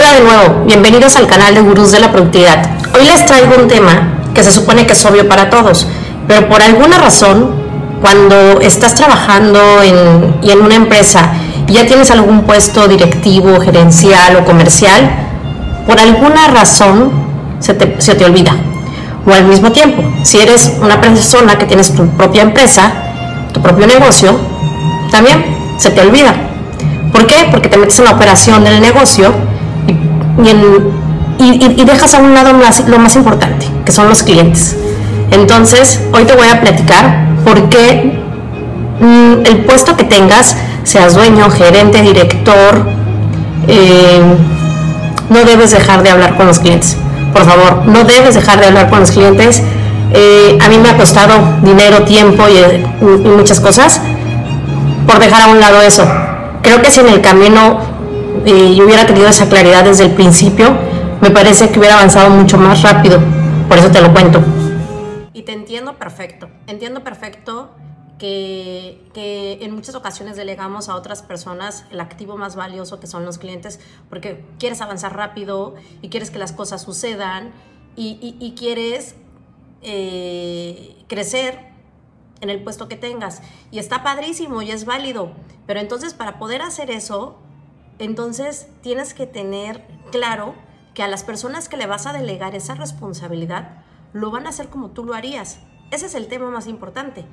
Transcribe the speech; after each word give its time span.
Hola 0.00 0.14
de 0.14 0.20
nuevo, 0.22 0.64
bienvenidos 0.64 1.14
al 1.16 1.26
canal 1.26 1.54
de 1.54 1.60
Gurús 1.60 1.92
de 1.92 2.00
la 2.00 2.10
Productividad. 2.10 2.70
Hoy 2.94 3.04
les 3.04 3.26
traigo 3.26 3.54
un 3.58 3.68
tema 3.68 4.14
que 4.32 4.42
se 4.42 4.50
supone 4.50 4.86
que 4.86 4.94
es 4.94 5.04
obvio 5.04 5.28
para 5.28 5.50
todos, 5.50 5.86
pero 6.26 6.48
por 6.48 6.62
alguna 6.62 6.96
razón, 6.96 7.54
cuando 8.00 8.62
estás 8.62 8.94
trabajando 8.94 9.60
en, 9.82 10.36
y 10.40 10.52
en 10.52 10.62
una 10.62 10.76
empresa 10.76 11.32
y 11.68 11.74
ya 11.74 11.86
tienes 11.86 12.10
algún 12.10 12.44
puesto 12.44 12.88
directivo, 12.88 13.60
gerencial 13.60 14.36
o 14.36 14.46
comercial, 14.46 15.10
por 15.86 16.00
alguna 16.00 16.48
razón 16.48 17.12
se 17.58 17.74
te, 17.74 18.00
se 18.00 18.14
te 18.14 18.24
olvida. 18.24 18.56
O 19.26 19.34
al 19.34 19.44
mismo 19.44 19.70
tiempo, 19.70 20.02
si 20.22 20.38
eres 20.38 20.78
una 20.80 20.98
persona 20.98 21.58
que 21.58 21.66
tienes 21.66 21.94
tu 21.94 22.08
propia 22.16 22.40
empresa, 22.40 22.90
tu 23.52 23.60
propio 23.60 23.86
negocio, 23.86 24.34
también 25.10 25.44
se 25.76 25.90
te 25.90 26.00
olvida. 26.00 26.34
¿Por 27.12 27.26
qué? 27.26 27.48
Porque 27.50 27.68
te 27.68 27.76
metes 27.76 27.98
en 27.98 28.06
la 28.06 28.12
operación 28.12 28.64
del 28.64 28.80
negocio 28.80 29.49
y, 30.46 31.84
dejas 31.84 32.14
a 32.14 32.18
un 32.18 32.34
lado 32.34 32.52
lo 32.86 32.98
más 32.98 33.16
importante, 33.16 33.66
que 33.84 33.92
son 33.92 34.08
los 34.08 34.22
clientes. 34.22 34.76
Entonces, 35.30 36.00
hoy 36.12 36.24
te 36.24 36.34
voy 36.34 36.48
a 36.48 36.60
platicar 36.60 37.28
por 37.44 37.68
qué 37.68 38.18
mm, 39.00 39.46
el 39.46 39.64
puesto 39.64 39.96
que 39.96 40.04
tengas, 40.04 40.56
seas 40.82 41.14
dueño, 41.14 41.50
gerente, 41.50 42.02
director, 42.02 42.86
eh, 43.68 44.20
no 45.28 45.44
debes 45.44 45.70
dejar 45.70 46.02
de 46.02 46.10
hablar 46.10 46.36
con 46.36 46.46
los 46.48 46.58
clientes. 46.58 46.96
Por 47.32 47.44
favor, 47.44 47.86
no 47.86 48.04
debes 48.04 48.34
dejar 48.34 48.60
de 48.60 48.66
hablar 48.66 48.90
con 48.90 49.00
los 49.00 49.12
clientes. 49.12 49.62
Eh, 50.12 50.58
a 50.60 50.68
mí 50.68 50.78
me 50.78 50.90
ha 50.90 50.96
costado 50.96 51.34
dinero, 51.62 52.02
tiempo 52.02 52.44
y, 52.48 52.58
y 53.04 53.28
muchas 53.28 53.60
cosas 53.60 54.00
por 55.06 55.20
dejar 55.20 55.42
a 55.42 55.46
un 55.48 55.60
lado 55.60 55.80
eso. 55.82 56.04
Creo 56.62 56.82
que 56.82 56.90
si 56.90 57.00
en 57.00 57.08
el 57.08 57.20
camino 57.20 57.78
y 58.46 58.74
yo 58.74 58.84
hubiera 58.84 59.06
tenido 59.06 59.28
esa 59.28 59.48
claridad 59.48 59.84
desde 59.84 60.04
el 60.04 60.12
principio, 60.12 60.76
me 61.20 61.30
parece 61.30 61.70
que 61.70 61.78
hubiera 61.78 61.96
avanzado 61.96 62.30
mucho 62.30 62.56
más 62.58 62.82
rápido. 62.82 63.20
Por 63.68 63.78
eso 63.78 63.90
te 63.90 64.00
lo 64.00 64.12
cuento. 64.12 64.42
Y 65.32 65.42
te 65.42 65.52
entiendo 65.52 65.96
perfecto. 65.96 66.48
Entiendo 66.66 67.04
perfecto 67.04 67.70
que, 68.18 69.08
que, 69.14 69.58
en 69.62 69.74
muchas 69.74 69.94
ocasiones 69.94 70.36
delegamos 70.36 70.88
a 70.88 70.96
otras 70.96 71.22
personas 71.22 71.84
el 71.90 72.00
activo 72.00 72.36
más 72.36 72.56
valioso 72.56 73.00
que 73.00 73.06
son 73.06 73.24
los 73.24 73.38
clientes, 73.38 73.80
porque 74.08 74.44
quieres 74.58 74.80
avanzar 74.80 75.16
rápido 75.16 75.74
y 76.02 76.08
quieres 76.08 76.30
que 76.30 76.38
las 76.38 76.52
cosas 76.52 76.82
sucedan 76.82 77.52
y, 77.96 78.36
y, 78.40 78.54
quieres 78.54 79.14
eh, 79.82 80.96
crecer 81.08 81.70
en 82.40 82.50
el 82.50 82.62
puesto 82.62 82.88
que 82.88 82.96
tengas. 82.96 83.42
Y 83.70 83.78
está 83.78 84.02
padrísimo 84.02 84.62
y 84.62 84.70
es 84.70 84.84
válido, 84.84 85.32
pero 85.66 85.80
entonces 85.80 86.14
para 86.14 86.38
poder 86.38 86.62
hacer 86.62 86.90
eso 86.90 87.38
entonces 88.00 88.68
tienes 88.80 89.14
que 89.14 89.26
tener 89.26 89.86
claro 90.10 90.54
que 90.94 91.02
a 91.02 91.08
las 91.08 91.22
personas 91.22 91.68
que 91.68 91.76
le 91.76 91.86
vas 91.86 92.06
a 92.06 92.12
delegar 92.12 92.54
esa 92.54 92.74
responsabilidad 92.74 93.84
lo 94.12 94.30
van 94.30 94.46
a 94.46 94.48
hacer 94.48 94.68
como 94.68 94.90
tú 94.90 95.04
lo 95.04 95.14
harías. 95.14 95.60
Ese 95.90 96.06
es 96.06 96.14
el 96.14 96.26
tema 96.26 96.50
más 96.50 96.66
importante. 96.66 97.26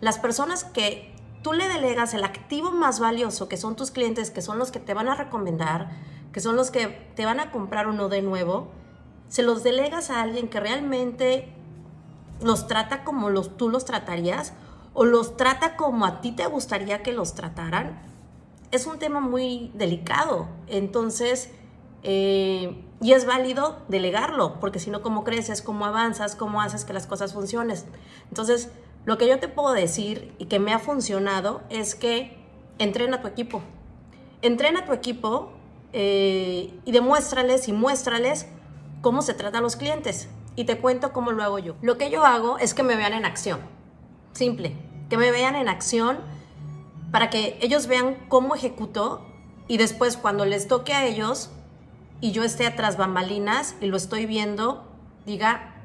Las 0.00 0.18
personas 0.18 0.64
que 0.64 1.14
tú 1.42 1.52
le 1.52 1.68
delegas 1.68 2.14
el 2.14 2.24
activo 2.24 2.72
más 2.72 3.00
valioso, 3.00 3.48
que 3.48 3.56
son 3.56 3.76
tus 3.76 3.90
clientes, 3.90 4.30
que 4.30 4.42
son 4.42 4.58
los 4.58 4.72
que 4.72 4.80
te 4.80 4.94
van 4.94 5.08
a 5.08 5.14
recomendar, 5.14 5.90
que 6.32 6.40
son 6.40 6.56
los 6.56 6.70
que 6.70 6.88
te 7.14 7.26
van 7.26 7.38
a 7.38 7.50
comprar 7.50 7.86
uno 7.86 8.08
de 8.08 8.22
nuevo, 8.22 8.68
se 9.28 9.42
los 9.42 9.62
delegas 9.62 10.10
a 10.10 10.22
alguien 10.22 10.48
que 10.48 10.58
realmente 10.58 11.52
los 12.40 12.66
trata 12.66 13.04
como 13.04 13.30
los, 13.30 13.56
tú 13.56 13.68
los 13.68 13.84
tratarías 13.84 14.54
o 14.94 15.04
los 15.04 15.36
trata 15.36 15.76
como 15.76 16.06
a 16.06 16.20
ti 16.20 16.32
te 16.32 16.46
gustaría 16.46 17.02
que 17.02 17.12
los 17.12 17.34
trataran, 17.34 18.00
es 18.74 18.86
un 18.86 18.98
tema 18.98 19.20
muy 19.20 19.70
delicado. 19.74 20.48
Entonces, 20.66 21.50
eh, 22.02 22.84
y 23.00 23.12
es 23.12 23.24
válido 23.24 23.78
delegarlo, 23.88 24.58
porque 24.60 24.78
si 24.78 24.90
no, 24.90 25.00
¿cómo 25.00 25.24
creces? 25.24 25.62
¿Cómo 25.62 25.84
avanzas? 25.84 26.34
¿Cómo 26.34 26.60
haces 26.60 26.84
que 26.84 26.92
las 26.92 27.06
cosas 27.06 27.34
funcionen? 27.34 27.76
Entonces, 28.28 28.70
lo 29.04 29.16
que 29.16 29.28
yo 29.28 29.38
te 29.38 29.48
puedo 29.48 29.72
decir 29.72 30.34
y 30.38 30.46
que 30.46 30.58
me 30.58 30.72
ha 30.72 30.78
funcionado 30.78 31.62
es 31.70 31.94
que 31.94 32.36
entrena 32.78 33.18
a 33.18 33.20
tu 33.20 33.28
equipo. 33.28 33.62
Entrena 34.42 34.80
a 34.80 34.84
tu 34.86 34.92
equipo 34.92 35.52
eh, 35.92 36.74
y 36.84 36.92
demuéstrales 36.92 37.68
y 37.68 37.72
muéstrales 37.72 38.46
cómo 39.02 39.22
se 39.22 39.34
tratan 39.34 39.62
los 39.62 39.76
clientes. 39.76 40.28
Y 40.56 40.64
te 40.64 40.78
cuento 40.78 41.12
cómo 41.12 41.30
lo 41.32 41.42
hago 41.42 41.58
yo. 41.58 41.76
Lo 41.82 41.98
que 41.98 42.10
yo 42.10 42.24
hago 42.24 42.58
es 42.58 42.74
que 42.74 42.82
me 42.82 42.96
vean 42.96 43.12
en 43.12 43.24
acción. 43.24 43.60
Simple. 44.32 44.76
Que 45.10 45.16
me 45.16 45.30
vean 45.30 45.54
en 45.54 45.68
acción 45.68 46.18
para 47.14 47.30
que 47.30 47.56
ellos 47.60 47.86
vean 47.86 48.16
cómo 48.26 48.56
ejecuto 48.56 49.24
y 49.68 49.76
después 49.76 50.16
cuando 50.16 50.44
les 50.44 50.66
toque 50.66 50.94
a 50.94 51.06
ellos 51.06 51.48
y 52.20 52.32
yo 52.32 52.42
esté 52.42 52.66
atrás 52.66 52.96
bambalinas 52.96 53.76
y 53.80 53.86
lo 53.86 53.96
estoy 53.96 54.26
viendo, 54.26 54.82
diga, 55.24 55.76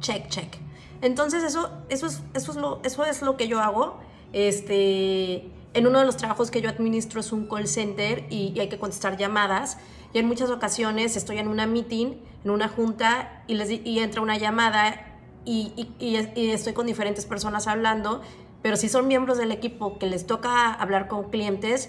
check, 0.00 0.30
check. 0.30 0.56
Entonces 1.02 1.44
eso, 1.44 1.68
eso, 1.90 2.06
es, 2.06 2.22
eso, 2.32 2.52
es, 2.52 2.56
lo, 2.56 2.80
eso 2.84 3.04
es 3.04 3.20
lo 3.20 3.36
que 3.36 3.48
yo 3.48 3.60
hago. 3.60 4.00
Este, 4.32 5.46
en 5.74 5.86
uno 5.86 5.98
de 5.98 6.06
los 6.06 6.16
trabajos 6.16 6.50
que 6.50 6.62
yo 6.62 6.70
administro 6.70 7.20
es 7.20 7.32
un 7.32 7.46
call 7.48 7.68
center 7.68 8.24
y, 8.30 8.58
hay 8.58 8.70
que 8.70 8.78
contestar 8.78 9.18
llamadas. 9.18 9.76
Y 10.14 10.20
en 10.20 10.26
muchas 10.26 10.48
ocasiones 10.48 11.18
estoy 11.18 11.36
en 11.36 11.48
una 11.48 11.66
meeting, 11.66 12.14
en 12.44 12.50
una 12.50 12.68
junta, 12.68 13.42
y, 13.46 13.56
les, 13.56 13.68
y 13.70 13.98
entra 13.98 14.22
una 14.22 14.38
llamada 14.38 15.18
y, 15.44 15.90
y, 15.98 16.16
estoy 16.16 16.72
con 16.72 16.86
diferentes 16.86 17.26
personas 17.26 17.66
hablando 17.66 18.22
pero 18.66 18.76
si 18.76 18.88
son 18.88 19.06
miembros 19.06 19.38
del 19.38 19.52
equipo 19.52 19.96
que 19.96 20.06
les 20.06 20.26
toca 20.26 20.72
hablar 20.72 21.06
con 21.06 21.30
clientes, 21.30 21.88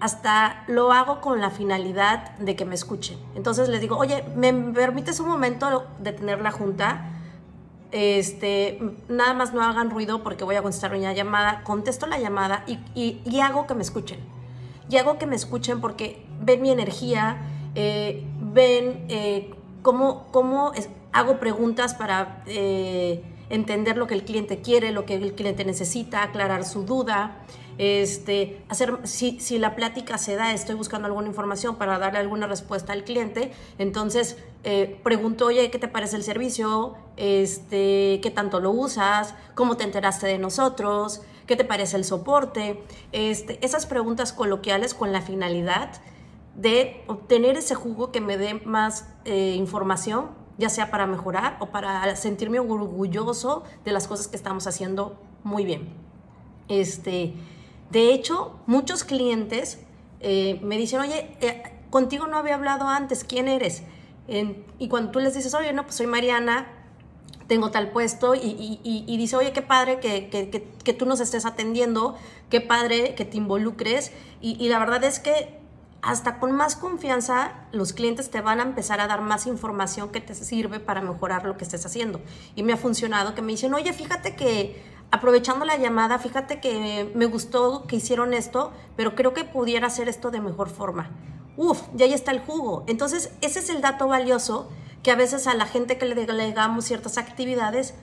hasta 0.00 0.64
lo 0.66 0.90
hago 0.90 1.20
con 1.20 1.42
la 1.42 1.50
finalidad 1.50 2.34
de 2.38 2.56
que 2.56 2.64
me 2.64 2.74
escuchen. 2.74 3.18
Entonces 3.34 3.68
les 3.68 3.82
digo, 3.82 3.98
oye, 3.98 4.24
¿me 4.34 4.50
permites 4.50 5.20
un 5.20 5.28
momento 5.28 5.84
de 5.98 6.12
tener 6.12 6.40
la 6.40 6.52
junta? 6.52 7.10
Este, 7.92 8.80
nada 9.10 9.34
más 9.34 9.52
no 9.52 9.62
hagan 9.62 9.90
ruido 9.90 10.22
porque 10.22 10.42
voy 10.42 10.56
a 10.56 10.62
contestar 10.62 10.96
una 10.96 11.12
llamada, 11.12 11.62
contesto 11.64 12.06
la 12.06 12.18
llamada 12.18 12.64
y, 12.66 13.38
hago 13.40 13.66
que 13.66 13.74
me 13.74 13.82
escuchen. 13.82 14.20
Y 14.88 14.96
hago 14.96 15.18
que 15.18 15.26
me 15.26 15.36
escuchen 15.36 15.82
porque 15.82 16.24
ven 16.40 16.62
mi 16.62 16.70
energía, 16.70 17.42
eh, 17.74 18.24
ven 18.40 19.04
eh, 19.10 19.54
cómo, 19.82 20.28
cómo 20.32 20.72
hago 21.12 21.38
preguntas 21.38 21.92
para... 21.92 22.42
Eh, 22.46 23.22
entender 23.50 23.96
lo 23.96 24.06
que 24.06 24.14
el 24.14 24.24
cliente 24.24 24.60
quiere, 24.60 24.92
lo 24.92 25.04
que 25.04 25.14
el 25.14 25.34
cliente 25.34 25.64
necesita, 25.64 26.22
aclarar 26.22 26.64
su 26.64 26.84
duda, 26.84 27.44
este, 27.78 28.62
hacer, 28.68 28.98
si, 29.04 29.58
la 29.58 29.76
plática 29.76 30.16
se 30.18 30.34
da, 30.36 30.52
estoy 30.52 30.74
buscando 30.74 31.06
alguna 31.06 31.28
información 31.28 31.76
para 31.76 31.98
darle 31.98 32.18
alguna 32.18 32.46
respuesta 32.46 32.92
al 32.92 33.04
cliente, 33.04 33.52
entonces 33.78 34.38
eh, 34.64 34.98
pregunto, 35.02 35.46
oye, 35.46 35.70
¿qué 35.70 35.78
te 35.78 35.88
parece 35.88 36.16
el 36.16 36.22
servicio? 36.22 36.94
Este, 37.16 38.20
¿Qué 38.22 38.32
tanto 38.34 38.60
lo 38.60 38.70
usas? 38.70 39.34
¿Cómo 39.54 39.76
te 39.76 39.84
enteraste 39.84 40.26
de 40.26 40.38
nosotros? 40.38 41.22
¿Qué 41.46 41.54
te 41.54 41.64
parece 41.64 41.96
el 41.96 42.04
soporte? 42.04 42.82
Este, 43.12 43.64
esas 43.64 43.86
preguntas 43.86 44.32
coloquiales 44.32 44.94
con 44.94 45.12
la 45.12 45.20
finalidad 45.20 45.90
de 46.56 47.04
obtener 47.06 47.56
ese 47.58 47.74
jugo 47.74 48.10
que 48.10 48.22
me 48.22 48.38
dé 48.38 48.54
más 48.54 49.06
eh, 49.26 49.54
información 49.56 50.45
ya 50.58 50.68
sea 50.68 50.90
para 50.90 51.06
mejorar 51.06 51.56
o 51.60 51.66
para 51.66 52.14
sentirme 52.16 52.58
orgulloso 52.58 53.64
de 53.84 53.92
las 53.92 54.08
cosas 54.08 54.28
que 54.28 54.36
estamos 54.36 54.66
haciendo 54.66 55.18
muy 55.44 55.64
bien. 55.64 55.88
Este, 56.68 57.34
de 57.90 58.12
hecho, 58.12 58.58
muchos 58.66 59.04
clientes 59.04 59.80
eh, 60.20 60.58
me 60.62 60.76
dicen, 60.76 61.00
oye, 61.00 61.36
eh, 61.40 61.62
contigo 61.90 62.26
no 62.26 62.36
había 62.36 62.54
hablado 62.54 62.88
antes, 62.88 63.24
¿quién 63.24 63.48
eres? 63.48 63.82
y 64.80 64.88
cuando 64.88 65.12
tú 65.12 65.20
les 65.20 65.34
dices, 65.34 65.54
oye, 65.54 65.72
no, 65.72 65.84
pues 65.84 65.94
soy 65.94 66.08
Mariana, 66.08 66.66
tengo 67.46 67.70
tal 67.70 67.90
puesto 67.90 68.34
y, 68.34 68.80
y, 68.82 69.16
dice, 69.16 69.36
oye, 69.36 69.52
qué 69.52 69.62
padre 69.62 70.00
que, 70.00 70.28
que, 70.28 70.50
que, 70.50 70.92
tú 70.92 71.06
nos 71.06 71.20
estés 71.20 71.46
atendiendo, 71.46 72.16
qué 72.50 72.60
padre 72.60 73.14
que 73.14 73.24
te 73.24 73.36
involucres. 73.36 74.12
Y, 74.40 74.68
la 74.68 74.78
verdad 74.78 75.04
es 75.04 75.20
que 75.20 75.60
hasta 76.06 76.38
con 76.38 76.52
más 76.52 76.76
confianza 76.76 77.52
los 77.72 77.92
clientes 77.92 78.30
te 78.30 78.40
van 78.40 78.60
a 78.60 78.62
empezar 78.62 79.00
a 79.00 79.08
dar 79.08 79.20
más 79.22 79.46
información 79.46 80.10
que 80.10 80.20
te 80.20 80.34
sirve 80.34 80.78
para 80.78 81.00
mejorar 81.00 81.44
lo 81.44 81.56
que 81.56 81.64
estés 81.64 81.84
haciendo. 81.84 82.20
Y 82.54 82.62
me 82.62 82.72
ha 82.72 82.76
funcionado 82.76 83.34
que 83.34 83.42
me 83.42 83.52
dicen, 83.52 83.74
oye, 83.74 83.92
fíjate 83.92 84.36
que 84.36 84.82
aprovechando 85.10 85.64
la 85.64 85.76
llamada, 85.76 86.18
fíjate 86.18 86.60
que 86.60 87.10
me 87.14 87.26
gustó 87.26 87.86
que 87.86 87.96
hicieron 87.96 88.34
esto, 88.34 88.72
pero 88.96 89.14
creo 89.14 89.34
que 89.34 89.44
pudiera 89.44 89.88
hacer 89.88 90.08
esto 90.08 90.30
de 90.30 90.40
mejor 90.40 90.68
forma. 90.68 91.10
Uf, 91.56 91.82
ya 91.94 92.04
ahí 92.04 92.12
está 92.12 92.30
el 92.30 92.40
jugo. 92.40 92.84
Entonces, 92.86 93.32
ese 93.40 93.58
es 93.58 93.68
el 93.68 93.80
dato 93.80 94.06
valioso 94.06 94.68
que 95.02 95.10
a 95.10 95.16
veces 95.16 95.46
a 95.46 95.54
la 95.54 95.66
gente 95.66 95.98
que 95.98 96.06
le 96.06 96.14
delegamos 96.14 96.84
ciertas 96.84 97.18
actividades 97.18 97.94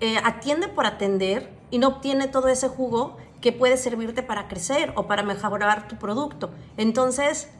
eh, 0.00 0.18
atiende 0.24 0.68
por 0.68 0.86
atender 0.86 1.50
y 1.70 1.78
no 1.78 1.88
obtiene 1.88 2.28
todo 2.28 2.48
ese 2.48 2.68
jugo 2.68 3.16
que 3.40 3.52
puede 3.52 3.76
servirte 3.76 4.22
para 4.22 4.48
crecer 4.48 4.92
o 4.96 5.06
para 5.06 5.22
mejorar 5.22 5.88
tu 5.88 5.96
producto. 5.96 6.50
Entonces, 6.76 7.50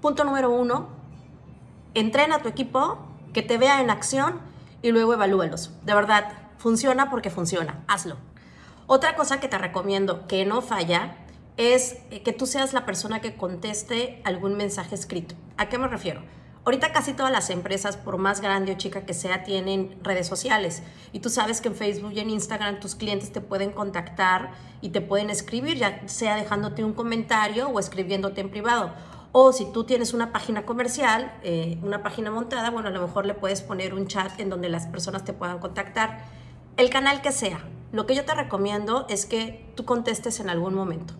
punto 0.00 0.24
número 0.24 0.50
uno, 0.50 0.88
entrena 1.94 2.36
a 2.36 2.42
tu 2.42 2.48
equipo, 2.48 2.98
que 3.32 3.42
te 3.42 3.58
vea 3.58 3.80
en 3.80 3.90
acción 3.90 4.40
y 4.82 4.92
luego 4.92 5.12
evalúalos. 5.12 5.72
De 5.84 5.94
verdad, 5.94 6.32
funciona 6.58 7.10
porque 7.10 7.30
funciona, 7.30 7.84
hazlo. 7.88 8.16
Otra 8.86 9.16
cosa 9.16 9.40
que 9.40 9.48
te 9.48 9.58
recomiendo 9.58 10.26
que 10.26 10.46
no 10.46 10.62
falla 10.62 11.16
es 11.56 11.98
que 12.24 12.32
tú 12.32 12.46
seas 12.46 12.72
la 12.72 12.86
persona 12.86 13.20
que 13.20 13.36
conteste 13.36 14.22
algún 14.24 14.56
mensaje 14.56 14.94
escrito. 14.94 15.34
¿A 15.56 15.68
qué 15.68 15.76
me 15.76 15.88
refiero? 15.88 16.22
Ahorita 16.64 16.92
casi 16.92 17.14
todas 17.14 17.32
las 17.32 17.48
empresas, 17.50 17.96
por 17.96 18.18
más 18.18 18.40
grande 18.40 18.72
o 18.72 18.76
chica 18.76 19.06
que 19.06 19.14
sea, 19.14 19.42
tienen 19.42 19.98
redes 20.02 20.26
sociales. 20.26 20.82
Y 21.12 21.20
tú 21.20 21.30
sabes 21.30 21.60
que 21.60 21.68
en 21.68 21.74
Facebook 21.74 22.12
y 22.12 22.20
en 22.20 22.30
Instagram 22.30 22.80
tus 22.80 22.94
clientes 22.94 23.32
te 23.32 23.40
pueden 23.40 23.70
contactar 23.70 24.50
y 24.82 24.90
te 24.90 25.00
pueden 25.00 25.30
escribir, 25.30 25.78
ya 25.78 26.06
sea 26.08 26.36
dejándote 26.36 26.84
un 26.84 26.92
comentario 26.92 27.68
o 27.68 27.78
escribiéndote 27.80 28.42
en 28.42 28.50
privado. 28.50 28.92
O 29.32 29.52
si 29.52 29.66
tú 29.72 29.84
tienes 29.84 30.14
una 30.14 30.32
página 30.32 30.64
comercial, 30.64 31.32
eh, 31.42 31.78
una 31.82 32.02
página 32.02 32.30
montada, 32.30 32.70
bueno, 32.70 32.88
a 32.88 32.92
lo 32.92 33.02
mejor 33.02 33.26
le 33.26 33.34
puedes 33.34 33.62
poner 33.62 33.94
un 33.94 34.06
chat 34.06 34.38
en 34.40 34.50
donde 34.50 34.68
las 34.68 34.86
personas 34.86 35.24
te 35.24 35.32
puedan 35.32 35.58
contactar. 35.58 36.24
El 36.76 36.90
canal 36.90 37.22
que 37.22 37.32
sea. 37.32 37.64
Lo 37.92 38.06
que 38.06 38.14
yo 38.14 38.24
te 38.24 38.34
recomiendo 38.34 39.06
es 39.08 39.26
que 39.26 39.70
tú 39.74 39.84
contestes 39.84 40.40
en 40.40 40.50
algún 40.50 40.74
momento. 40.74 41.14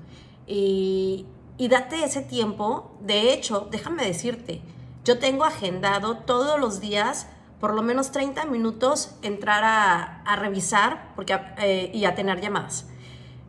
Y, 0.46 1.26
y 1.58 1.68
date 1.68 2.04
ese 2.04 2.22
tiempo. 2.22 2.96
De 3.00 3.32
hecho, 3.32 3.68
déjame 3.70 4.04
decirte, 4.04 4.62
yo 5.08 5.18
tengo 5.18 5.44
agendado 5.44 6.18
todos 6.18 6.60
los 6.60 6.80
días 6.80 7.28
por 7.60 7.72
lo 7.72 7.80
menos 7.82 8.12
30 8.12 8.44
minutos 8.44 9.14
entrar 9.22 9.64
a, 9.64 10.36
revisar 10.36 11.14
porque, 11.16 11.40
eh, 11.56 11.90
y 11.94 12.04
a 12.04 12.14
tener 12.14 12.42
llamadas. 12.42 12.86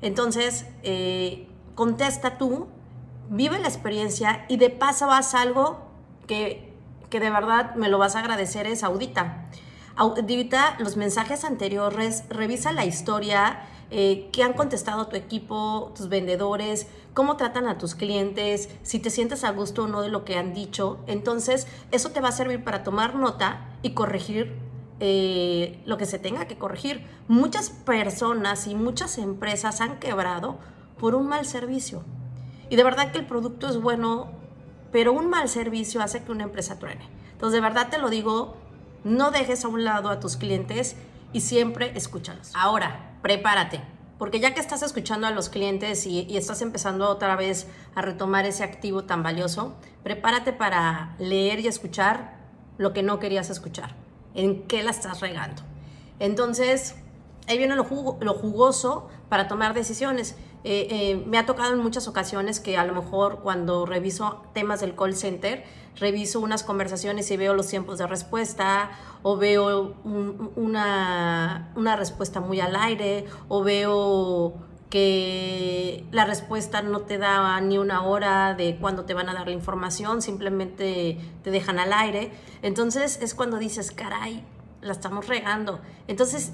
Entonces, 0.02 0.68
eh, 0.84 1.50
contesta 1.76 2.38
tú, 2.38 2.70
vive 3.30 3.60
la 3.60 3.68
experiencia 3.68 4.46
y 4.48 4.56
de 4.56 4.70
paso 4.70 5.08
vas 5.08 5.36
algo 5.36 5.82
que, 6.28 6.74
que 7.10 7.20
de 7.20 7.30
verdad 7.30 7.76
me 7.76 7.90
lo 7.90 7.98
vas 7.98 8.16
a 8.16 8.20
agradecer, 8.20 8.66
es 8.66 8.82
audita. 8.82 9.50
Audita 9.98 10.78
los 10.80 10.96
mensajes 10.96 11.44
anteriores, 11.44 12.24
revisa 12.30 12.72
la 12.72 12.86
historia, 12.86 13.68
eh, 13.92 14.30
qué 14.32 14.44
han 14.44 14.54
contestado 14.54 15.08
tu 15.08 15.16
equipo, 15.16 15.92
tus 15.96 16.10
vendedores, 16.10 16.88
cómo 17.14 17.38
tratan 17.38 17.68
a 17.68 17.78
tus 17.78 17.96
clientes, 17.96 18.70
si 18.84 19.00
te 19.00 19.10
sientes 19.10 19.44
a 19.44 19.52
gusto 19.52 19.84
o 19.84 19.88
no 19.88 20.02
de 20.02 20.10
lo 20.10 20.26
que 20.26 20.38
han 20.38 20.54
dicho. 20.54 21.00
Entonces, 21.08 21.68
eso 21.92 22.12
te 22.12 22.22
va 22.22 22.30
a 22.30 22.34
servir 22.34 22.64
para 22.64 22.84
tomar 22.84 23.16
nota 23.16 23.78
y 23.82 23.92
corregir 23.92 24.56
eh, 25.00 25.82
lo 25.86 25.98
que 25.98 26.06
se 26.06 26.20
tenga 26.20 26.46
que 26.46 26.58
corregir. 26.58 27.06
Muchas 27.28 27.70
personas 27.70 28.68
y 28.68 28.76
muchas 28.76 29.18
empresas 29.18 29.82
han 29.82 30.00
quebrado 30.00 30.60
por 31.00 31.16
un 31.16 31.28
mal 31.28 31.46
servicio. 31.46 32.04
Y 32.70 32.76
de 32.76 32.84
verdad 32.84 33.12
que 33.12 33.18
el 33.18 33.26
producto 33.26 33.68
es 33.68 33.82
bueno, 33.82 34.30
pero 34.92 35.14
un 35.14 35.30
mal 35.30 35.50
servicio 35.50 36.02
hace 36.02 36.24
que 36.24 36.32
una 36.32 36.44
empresa 36.44 36.78
truene. 36.78 37.08
Entonces, 37.32 37.54
de 37.54 37.62
verdad 37.62 37.90
te 37.90 37.98
lo 37.98 38.10
digo, 38.10 38.56
no 39.04 39.32
dejes 39.32 39.66
a 39.66 39.68
un 39.70 39.84
lado 39.84 40.10
a 40.10 40.20
tus 40.20 40.38
clientes 40.38 40.96
y 41.34 41.42
siempre 41.42 41.92
escúchalos. 41.96 42.52
Ahora, 42.54 43.09
prepárate, 43.22 43.82
porque 44.18 44.40
ya 44.40 44.54
que 44.54 44.60
estás 44.60 44.84
escuchando 44.84 45.28
a 45.28 45.32
los 45.32 45.50
clientes 45.50 46.06
y, 46.06 46.28
estás 46.38 46.62
empezando 46.62 47.10
otra 47.10 47.36
vez 47.36 47.68
a 47.96 48.02
retomar 48.02 48.46
ese 48.46 48.64
activo 48.64 49.06
tan 49.06 49.24
valioso, 49.24 49.76
prepárate 50.04 50.54
para 50.54 51.16
leer 51.20 51.60
y 51.60 51.68
escuchar 51.68 52.38
lo 52.78 52.94
que 52.94 53.04
no 53.04 53.20
querías 53.20 53.50
escuchar, 53.50 53.96
en 54.36 54.64
qué 54.64 54.84
la 54.84 54.92
estás 54.92 55.22
regando. 55.22 55.62
Entonces, 56.20 56.96
ahí 57.48 57.58
viene 57.58 57.76
lo, 57.76 57.84
jugoso 57.84 59.10
para 59.30 59.48
tomar 59.48 59.74
decisiones. 59.74 60.36
Eh, 60.64 60.88
eh, 60.92 61.24
me 61.26 61.38
ha 61.38 61.46
tocado 61.46 61.74
en 61.74 61.80
muchas 61.80 62.08
ocasiones 62.08 62.60
que 62.60 62.78
a 62.78 62.86
lo 62.86 62.94
mejor 62.94 63.40
cuando 63.40 63.86
reviso 63.86 64.44
temas 64.54 64.82
del 64.82 64.96
call 64.96 65.16
center, 65.16 65.64
reviso 65.96 66.40
unas 66.40 66.64
conversaciones 66.64 67.32
y 67.32 67.38
veo 67.38 67.54
los 67.54 67.68
tiempos 67.68 67.98
de 67.98 68.08
respuesta 68.08 68.92
o 69.24 69.38
veo 69.38 69.96
una, 70.04 71.72
una 71.76 71.96
respuesta 71.96 72.42
muy 72.42 72.60
al 72.60 72.76
aire 72.76 73.26
o 73.48 73.64
veo 73.64 74.54
que 74.90 76.06
la 76.12 76.26
respuesta 76.26 76.82
no 76.82 77.02
te 77.02 77.18
da 77.18 77.60
ni 77.62 77.78
una 77.78 78.04
hora 78.04 78.56
de 78.56 78.78
cuándo 78.78 79.06
te 79.06 79.14
van 79.14 79.30
a 79.30 79.34
dar 79.34 79.48
la 79.48 79.54
información, 79.54 80.22
simplemente 80.22 81.18
te 81.44 81.52
dejan 81.52 81.80
al 81.80 81.94
aire. 81.94 82.32
Entonces 82.64 83.20
es 83.22 83.36
cuando 83.36 83.58
dices, 83.60 83.92
caray, 83.92 84.44
la 84.82 84.94
estamos 84.94 85.28
regando. 85.28 85.80
Entonces, 86.08 86.52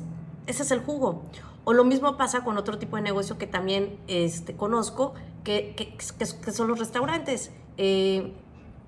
ese 0.47 0.63
es 0.63 0.71
el 0.71 0.81
jugo. 0.81 1.23
O 1.65 1.73
lo 1.73 1.83
mismo 1.83 2.15
pasa 2.15 2.43
con 2.43 2.57
otro 2.57 2.77
tipo 2.77 2.95
de 2.95 3.01
negocio 3.01 3.37
que 3.37 3.47
también 3.47 3.97
este, 4.07 4.55
conozco, 4.55 5.13
que, 5.43 5.75
que, 5.75 6.51
son 6.51 6.67
los 6.67 6.79
restaurantes. 6.79 7.51
Eh, 7.77 8.33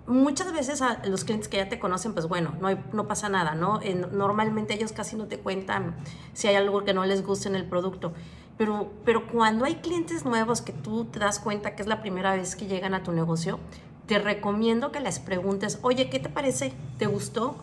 muchas 0.05 0.53
veces 0.53 0.81
a 0.81 1.01
los 1.05 1.23
clientes 1.25 1.49
que 1.49 1.57
ya 1.57 1.69
te 1.69 1.79
conocen, 1.79 2.13
pues 2.13 2.27
bueno, 2.27 2.55
no, 2.61 2.69
no 2.93 3.07
pasa 3.07 3.29
nada, 3.29 3.55
¿no? 3.55 3.81
normalmente 4.11 4.73
ellos 4.73 4.93
casi 4.93 5.15
no 5.15 5.25
te 5.25 5.39
cuentan 5.39 5.95
si 6.33 6.47
hay 6.47 6.55
algo 6.55 6.85
que 6.85 6.93
no 6.93 7.05
les 7.05 7.25
guste 7.25 7.49
en 7.49 7.55
el 7.55 7.65
producto. 7.65 8.13
Pero, 8.57 8.91
pero 9.05 9.27
cuando 9.27 9.65
hay 9.65 9.75
clientes 9.75 10.25
nuevos 10.25 10.61
que 10.61 10.71
tú 10.71 11.05
te 11.05 11.19
das 11.19 11.39
cuenta 11.39 11.75
que 11.75 11.81
es 11.81 11.87
la 11.87 12.01
primera 12.01 12.35
vez 12.35 12.55
que 12.55 12.65
llegan 12.65 12.93
a 12.93 13.03
tu 13.03 13.11
negocio, 13.11 13.59
te 14.07 14.19
recomiendo 14.19 14.91
que 14.91 14.99
les 14.99 15.19
preguntes, 15.19 15.79
oye, 15.81 16.09
¿qué 16.09 16.19
te 16.19 16.29
parece? 16.29 16.73
¿Te 16.97 17.05
gustó? 17.05 17.57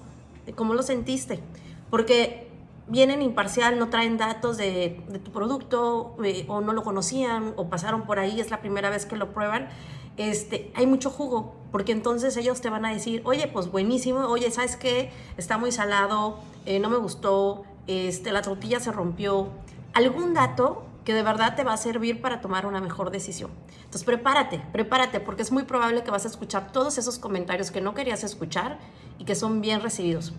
¿Cómo 0.55 0.75
lo 0.75 0.83
sentiste? 0.83 1.41
Porque 1.91 2.44
vienen 2.87 3.23
imparcial, 3.23 3.79
no 3.79 3.89
traen 3.89 4.19
datos 4.19 4.57
de, 4.57 5.03
tu 5.25 5.33
producto 5.33 6.17
eh, 6.25 6.45
o 6.49 6.61
no 6.61 6.73
lo 6.73 6.83
conocían 6.83 7.55
o 7.57 7.69
pasaron 7.69 8.03
por 8.03 8.19
ahí, 8.19 8.41
es 8.41 8.51
la 8.51 8.61
primera 8.61 8.91
vez 8.91 9.07
que 9.07 9.17
lo 9.17 9.33
prueban, 9.33 9.69
este, 10.17 10.71
hay 10.75 10.87
mucho 10.87 11.11
jugo, 11.11 11.55
porque 11.73 11.93
entonces 11.93 12.37
ellos 12.37 12.61
te 12.61 12.71
van 12.71 12.85
a 12.85 12.93
decir, 12.93 13.23
oye, 13.25 13.49
pues 13.49 13.71
buenísimo, 13.71 14.21
oye, 14.21 14.51
¿sabes 14.51 14.77
qué? 14.77 15.11
Está 15.37 15.59
muy 15.59 15.73
salado, 15.73 16.39
eh, 16.67 16.79
no 16.79 16.89
me 16.89 16.99
gustó, 16.99 17.65
este, 17.87 18.31
la 18.33 18.43
tortilla 18.43 18.79
se 18.81 18.93
rompió. 18.93 19.49
Algún 19.93 20.35
dato 20.35 20.85
que 21.05 21.15
de 21.15 21.23
verdad 21.23 21.55
te 21.57 21.65
va 21.65 21.75
a 21.75 21.77
servir 21.77 22.21
para 22.21 22.41
tomar 22.41 22.65
una 22.65 22.81
mejor 22.81 23.11
decisión. 23.11 23.51
Entonces 23.77 24.05
prepárate, 24.05 24.63
prepárate, 24.73 25.21
porque 25.21 25.43
es 25.43 25.53
muy 25.53 25.65
probable 25.65 26.03
que 26.03 26.11
vas 26.11 26.25
a 26.25 26.29
escuchar 26.29 26.73
todos 26.73 26.97
esos 26.97 27.19
comentarios 27.19 27.71
que 27.71 27.81
no 27.81 27.95
querías 27.95 28.25
escuchar 28.25 28.79
y 29.19 29.25
que 29.25 29.35
son 29.35 29.61
bien 29.61 29.81
recibidos. 29.81 30.33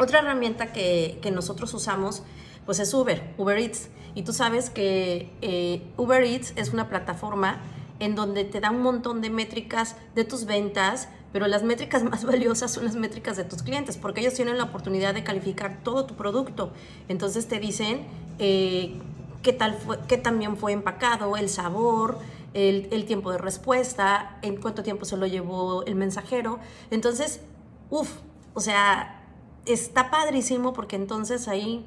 Otra 0.00 0.20
herramienta 0.20 0.72
que, 0.72 1.20
nosotros 1.30 1.74
usamos 1.74 2.22
pues 2.64 2.78
es 2.78 2.94
Uber, 2.94 3.34
Uber 3.36 3.58
Eats. 3.58 3.90
Y 4.14 4.22
tú 4.22 4.32
sabes 4.32 4.70
que 4.70 5.30
eh, 5.42 5.82
Uber 5.98 6.24
Eats 6.24 6.54
es 6.56 6.72
una 6.72 6.88
plataforma 6.88 7.60
en 7.98 8.14
donde 8.14 8.44
te 8.44 8.60
da 8.60 8.70
un 8.70 8.80
montón 8.80 9.20
de 9.20 9.28
métricas 9.28 9.96
de 10.14 10.24
tus 10.24 10.46
ventas, 10.46 11.10
pero 11.34 11.48
las 11.48 11.64
métricas 11.64 12.02
más 12.10 12.24
valiosas 12.24 12.72
son 12.72 12.86
las 12.86 12.96
métricas 12.96 13.36
de 13.36 13.44
tus 13.44 13.62
clientes, 13.62 13.98
porque 13.98 14.22
ellos 14.22 14.32
tienen 14.32 14.56
la 14.56 14.64
oportunidad 14.64 15.12
de 15.12 15.22
calificar 15.22 15.80
todo 15.84 16.06
tu 16.06 16.14
producto. 16.14 16.72
Entonces 17.08 17.46
te 17.46 17.60
dicen 17.60 18.06
eh, 18.38 18.98
qué 19.42 19.52
tal 19.52 19.74
fue, 19.74 19.98
qué 20.08 20.16
también 20.16 20.56
fue 20.56 20.72
empacado, 20.72 21.36
el 21.36 21.50
sabor, 21.50 22.18
el, 22.54 22.88
el, 22.90 23.04
tiempo 23.04 23.32
de 23.32 23.38
respuesta, 23.38 24.38
en 24.40 24.56
cuánto 24.56 24.82
tiempo 24.82 25.04
se 25.04 25.18
lo 25.18 25.26
llevó 25.26 25.84
el 25.84 25.94
mensajero. 25.94 26.58
Entonces, 26.90 27.40
uff, 27.90 28.10
o 28.54 28.60
sea, 28.60 29.19
está 29.66 30.10
padrísimo 30.10 30.72
porque 30.72 30.96
entonces 30.96 31.48
ahí 31.48 31.84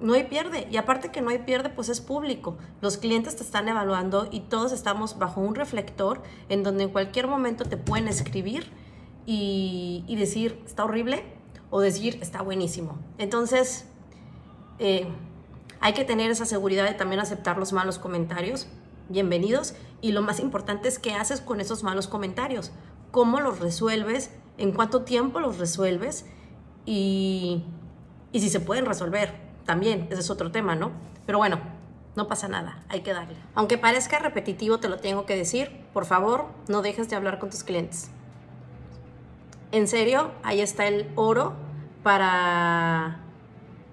no 0.00 0.14
hay 0.14 0.24
pierde. 0.24 0.68
Y 0.70 0.76
aparte 0.76 1.10
que 1.10 1.20
no 1.20 1.30
hay 1.30 1.38
pierde, 1.38 1.70
pues 1.70 1.88
es 1.88 2.00
público. 2.00 2.56
Los 2.80 2.96
clientes 2.96 3.36
te 3.36 3.42
están 3.42 3.68
evaluando 3.68 4.28
y 4.30 4.40
todos 4.40 4.72
estamos 4.72 5.18
bajo 5.18 5.40
un 5.40 5.54
reflector 5.54 6.22
en 6.48 6.62
donde 6.62 6.84
en 6.84 6.90
cualquier 6.90 7.26
momento 7.26 7.64
te 7.64 7.76
pueden 7.76 8.08
escribir 8.08 8.70
y, 9.26 10.14
decir, 10.16 10.62
está 10.64 10.84
horrible 10.84 11.22
o 11.70 11.80
decir, 11.80 12.18
está 12.22 12.40
buenísimo. 12.40 12.98
Entonces, 13.18 13.84
eh, 14.78 15.06
hay 15.80 15.92
que 15.92 16.04
tener 16.04 16.30
esa 16.30 16.46
seguridad 16.46 16.86
de 16.86 16.94
también 16.94 17.20
aceptar 17.20 17.58
los 17.58 17.72
malos 17.72 17.98
comentarios. 17.98 18.68
Bienvenidos. 19.08 19.74
Y 20.00 20.12
lo 20.12 20.22
más 20.22 20.40
importante 20.40 20.88
es 20.88 20.98
qué 20.98 21.14
haces 21.14 21.40
con 21.40 21.60
esos 21.60 21.82
malos 21.82 22.08
comentarios. 22.08 22.70
¿Cómo 23.10 23.40
los 23.40 23.58
resuelves? 23.58 24.30
¿En 24.56 24.72
cuánto 24.72 25.02
tiempo 25.02 25.40
los 25.40 25.58
resuelves? 25.58 26.24
Y, 26.90 27.62
si 28.32 28.48
se 28.48 28.60
pueden 28.60 28.86
resolver 28.86 29.34
también, 29.66 30.06
ese 30.10 30.20
es 30.20 30.30
otro 30.30 30.50
tema, 30.50 30.74
¿no? 30.74 30.90
Pero 31.26 31.36
bueno, 31.36 31.60
no 32.16 32.26
pasa 32.28 32.48
nada, 32.48 32.82
hay 32.88 33.02
que 33.02 33.12
darle. 33.12 33.36
Aunque 33.54 33.76
parezca 33.76 34.18
repetitivo, 34.18 34.78
te 34.78 34.88
lo 34.88 34.96
tengo 34.96 35.26
que 35.26 35.36
decir, 35.36 35.84
por 35.92 36.06
favor, 36.06 36.46
no 36.66 36.80
dejes 36.80 37.10
de 37.10 37.16
hablar 37.16 37.38
con 37.38 37.50
tus 37.50 37.62
clientes. 37.62 38.10
En 39.70 39.86
serio, 39.86 40.30
ahí 40.42 40.62
está 40.62 40.86
el 40.88 41.12
oro 41.14 41.52
para 42.02 43.18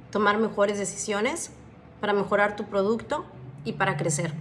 tomar 0.09 0.37
mejores 0.37 0.77
decisiones, 0.77 1.51
para 1.99 2.13
mejorar 2.13 2.55
tu 2.55 2.63
producto 2.63 3.25
y 3.65 3.73
para 3.73 3.97
crecer. 3.97 4.33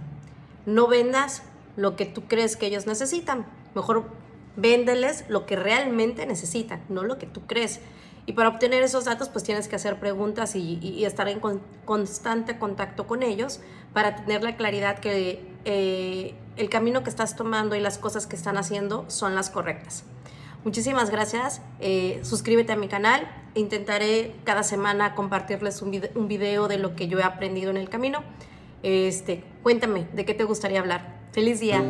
No 0.65 0.87
vendas 0.87 1.43
lo 1.75 1.97
que 1.97 2.05
tú 2.05 2.23
crees 2.29 2.55
que 2.55 2.67
ellos 2.67 2.87
necesitan, 2.87 3.45
mejor 3.73 4.05
véndeles 4.55 5.25
lo 5.27 5.45
que 5.45 5.57
realmente 5.57 6.25
necesitan, 6.25 6.85
no 6.87 7.03
lo 7.03 7.17
que 7.17 7.25
tú 7.25 7.41
crees. 7.45 7.81
Y 8.27 8.33
para 8.33 8.49
obtener 8.49 8.81
esos 8.81 9.05
datos, 9.05 9.29
pues 9.29 9.43
tienes 9.43 9.67
que 9.67 9.75
hacer 9.75 9.99
preguntas 9.99 10.55
y, 10.55 11.05
estar 11.05 11.27
en 11.27 11.39
constante 11.85 12.57
contacto 12.57 13.05
con 13.05 13.21
ellos 13.21 13.59
para 13.93 14.15
tener 14.15 14.43
la 14.43 14.55
claridad 14.57 14.99
que 14.99 15.45
eh, 15.65 16.33
el 16.57 16.69
camino 16.69 17.03
que 17.03 17.09
estás 17.09 17.35
tomando 17.35 17.75
y 17.75 17.79
las 17.79 17.97
cosas 17.97 18.25
que 18.25 18.35
están 18.35 18.57
haciendo 18.57 19.05
son 19.09 19.35
las 19.35 19.49
correctas. 19.49 20.03
Muchísimas 20.63 21.11
gracias. 21.11 21.61
Eh, 21.79 22.19
suscríbete 22.23 22.73
a 22.73 22.75
mi 22.75 22.87
canal. 22.87 23.29
Intentaré 23.53 24.35
cada 24.43 24.63
semana 24.63 25.13
compartirles 25.13 25.83
un 25.83 26.27
video, 26.27 26.67
de 26.67 26.79
lo 26.79 26.95
que 26.95 27.07
yo 27.07 27.19
he 27.19 27.23
aprendido 27.23 27.69
en 27.69 27.77
el 27.77 27.89
camino. 27.89 28.23
Este, 28.81 29.43
cuéntame 29.61 30.07
de 30.13 30.25
qué 30.25 30.33
te 30.33 30.43
gustaría 30.43 30.79
hablar. 30.79 31.19
Feliz 31.31 31.59
día. 31.59 31.83